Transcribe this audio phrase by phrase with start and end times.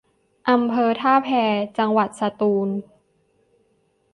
[0.49, 1.29] อำเภอท่าแพ
[1.77, 2.69] จังหวัดสตูล